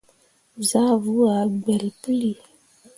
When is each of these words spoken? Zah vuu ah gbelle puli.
Zah 0.69 0.93
vuu 1.03 1.25
ah 1.35 1.45
gbelle 1.61 1.89
puli. 2.01 2.31